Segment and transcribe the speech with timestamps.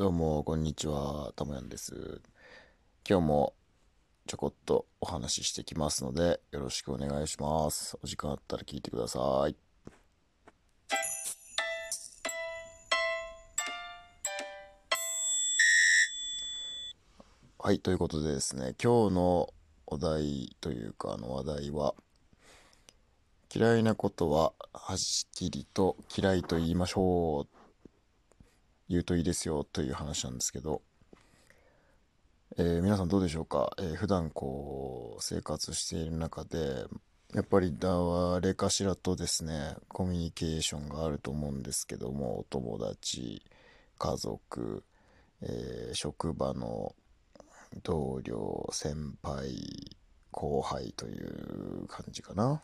[0.00, 1.30] どうも、こんにちは。
[1.36, 2.22] ともやんです。
[3.06, 3.54] 今日も
[4.26, 7.98] ちょこっとお話ししてきますので、よろしくお願いします。
[8.02, 9.54] お時間あったら聞いてください。
[17.58, 19.52] はい、ということでですね、今日の
[19.86, 21.94] お題というか、あの話題は、
[23.54, 24.96] 嫌いなことははっ
[25.34, 27.59] きりと嫌いと言いましょう
[28.90, 30.82] 言うといいですよという話なんですけど、
[32.58, 36.86] えー皆さんどうでしょうか、えー普段こう生活している中で
[37.32, 43.40] やっぱり誰かしらとですねコミュニケーションがあると思うんですけどもお友達
[43.96, 44.82] 家族、
[45.42, 46.96] えー職場の
[47.84, 49.96] 同僚先輩
[50.32, 52.60] 後輩という感じかな。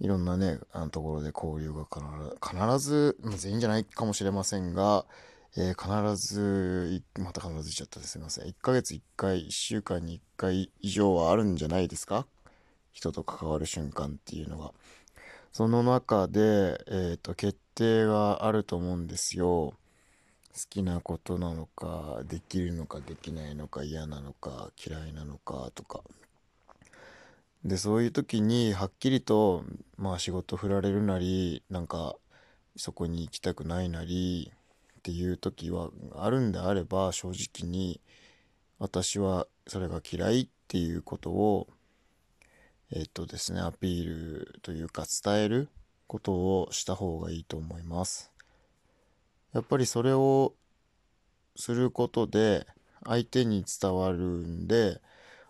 [0.00, 5.06] いろんなね、あのところで交流が必ず、必ず、全員じゃないかもしれませんが、
[5.56, 8.46] えー必ず、また必ず言っちゃったですいません。
[8.46, 12.26] 1ヶ月1回、1週間に1回以上はあるんじゃないですか？
[12.92, 14.72] 人と関わる瞬間っていうのが。
[15.52, 19.74] その中で、えっと、決定があると思うんですよ。
[20.54, 26.02] 好きなことなのか、できるのかできないのか、嫌なのか、嫌いなのかとか。
[27.64, 29.64] でそういう時にはっきりと
[29.96, 32.16] まあ仕事振られるなりなんか
[32.76, 34.52] そこに行きたくないなり
[34.98, 38.00] っていう時はあるんであれば正直に
[38.78, 41.66] 私はそれが嫌いっていうことを
[42.92, 45.68] えっとですねアピールというか伝える
[46.06, 48.32] ことをした方がいいと思います。
[49.52, 50.54] やっぱりそれを
[51.56, 52.66] することで
[53.04, 55.00] 相手に伝わるんで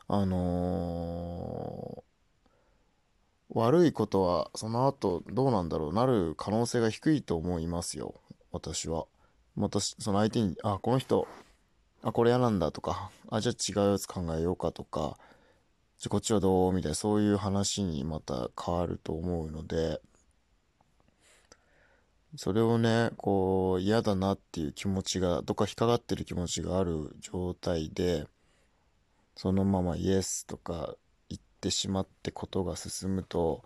[0.09, 2.09] あのー
[3.51, 8.21] 悪いことはその後どうなんだろうなる可能性が低いと思いますよ。
[8.53, 9.07] 私は。
[9.57, 11.27] またその相手にあこの人
[12.03, 15.19] あこれ嫌なんだとかあじゃあ違うやつ考えようかとか
[15.99, 20.01] じゃこっちはどうみたいなそういう話にまた変わると思うので
[22.37, 28.27] それをねこう嫌だなっていう気持ちがどっか引っかかってる気持ちがある状態で
[29.39, 30.97] そのままイエスとか
[31.29, 33.63] 言ってしまってことが進むと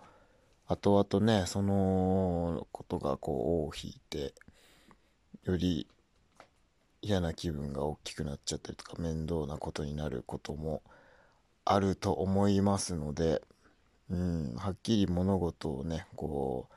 [0.66, 4.34] 後々ねそのことがこう尾を引いて
[5.44, 5.86] より
[7.00, 10.82] 嫌な気分が大きくなっちゃったりとか面倒なことになることも
[11.64, 13.40] あると思いますので、
[14.10, 16.74] うん、はっきり物事をねこう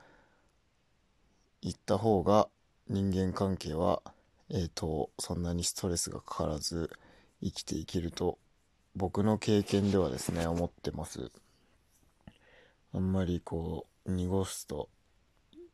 [1.62, 2.47] 言った方が
[2.88, 4.01] 人間関係は
[4.50, 6.89] えーとそんなにストレスがかからず
[7.44, 8.38] 生きていけると
[8.95, 11.31] 僕の経験ではですね思ってます。
[12.94, 14.89] あんまりこう濁すと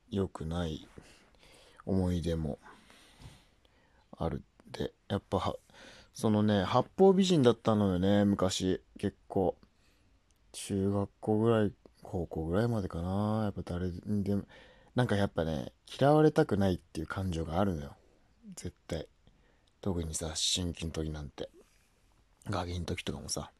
[0.09, 0.87] 良くない
[1.85, 2.57] 思い出も
[4.17, 5.53] あるでやっぱ
[6.13, 8.81] そのね八方美人だったのよね昔。
[8.97, 9.55] 結構
[10.51, 11.71] 中学校ぐらい
[12.01, 13.41] 高校ぐらいまでかな。
[13.43, 14.43] やっぱ誰にでも
[14.95, 17.95] なんかやっぱね嫌われたくないっていう感情があるのよ。
[18.55, 19.07] 絶対。
[19.79, 21.49] 特にさ思春期の時なんて。
[22.49, 23.51] ガキの時とかもさ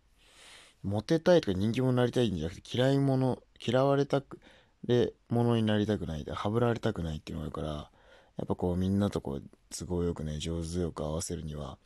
[0.83, 4.39] モテたいとか人気者になりたいんじゃなくて嫌い者嫌われたく
[4.87, 7.91] れ者になりたくないはぶられたくないっていうのがあるから
[8.37, 11.77] やっぱこうみんなとこう都合よくね上手よく合わせるには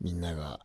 [0.00, 0.60] みんなが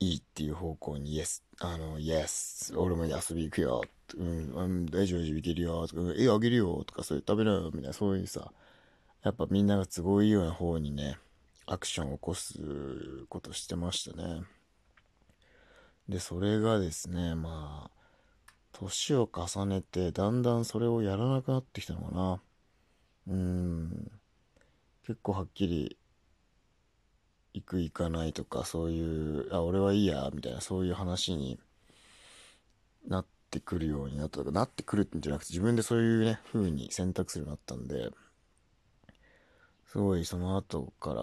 [0.00, 3.82] いいっていう方向にイエスあのイエス俺も遊び行くよ
[4.16, 8.52] うん、うん、大丈夫大丈夫行けるよとかうん絵あげるよとかそれ食べろよみたいなそういうさ
[9.24, 11.18] やっぱみんなが都合いいような方にね
[11.70, 12.54] アクションを起こす
[13.28, 14.42] ことしてましたね。
[16.08, 17.98] でそれがですねまあ
[18.72, 22.42] 年を重ねてだんだんそれをやらなくなってきたのかな。
[23.28, 24.10] うん。
[25.06, 25.98] 結構はっきり
[27.52, 31.58] 行く行かないとかそういうあ俺はいいやみたいなそういう話に
[33.06, 34.38] なってくるようになった。
[34.38, 38.10] とかなってくるんじゃなくて自分でそういうね風に選択するようになったんで。
[39.88, 41.14] すごいその後か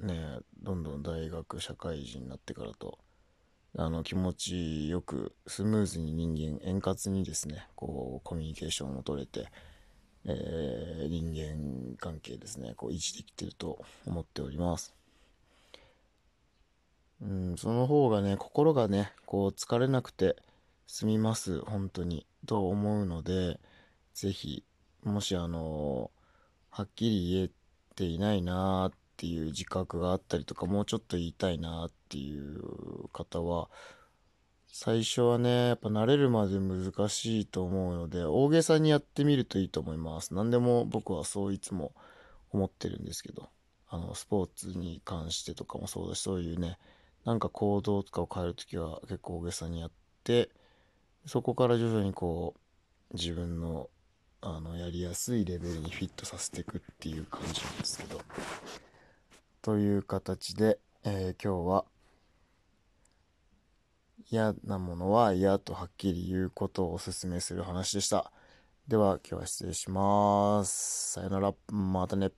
[0.00, 2.98] らねどんどん大学社会人になってからと
[3.78, 9.48] あの気持ちよくスムーズに人間円滑にですねこうコミュニケーションを取れて、
[10.26, 14.94] えー人間関係ですねこう維持できてると思っております。
[17.22, 20.36] うんその方がね心がねこう疲れなくて
[20.86, 23.58] 済みます本当にと思うので
[24.14, 24.64] ぜひ
[25.04, 26.10] もしあの
[26.70, 27.50] はっきり言え
[27.96, 33.68] ていないなっていう自覚があったりとかもうちょっと言いたいなっていう方は
[34.68, 40.34] 最初はねやっぱ慣れるまで難しいと思うので大げさにやってみるといいと思います。
[40.34, 41.92] 何でも僕はそういつも
[42.50, 43.48] 思ってるんですけど。
[43.88, 46.78] あのスポーツに関してとかもそうだしそういうね
[47.24, 49.90] なんか行動とかを変える時は結構大げさにやっ
[50.24, 50.50] て
[51.24, 52.54] そこから徐々にこ
[53.10, 53.88] う自分の
[54.40, 58.20] あのやりやすいレベルにフィットさせていくっていう感じなんですけど
[59.62, 61.84] という形で、えー、今日は
[64.30, 68.32] 嫌なものは嫌とはっきり言うことをお勧めする話でした。
[68.88, 71.12] では今日は失礼します。
[71.12, 71.54] さよなら。
[71.68, 72.30] またね。